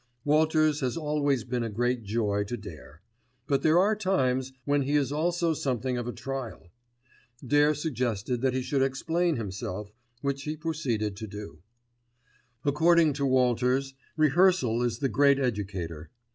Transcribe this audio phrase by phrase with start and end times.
[0.25, 3.03] Walters has always been a great joy to Dare;
[3.45, 6.71] but there are times when he is also something of a trial.
[7.45, 9.91] Dare suggested that he should explain himself,
[10.21, 11.59] which he proceeded to do.
[12.65, 16.09] According to Walters, rehearsal is the great educator.